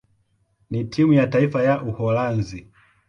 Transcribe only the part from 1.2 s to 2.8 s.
taifa ya Uholanzi.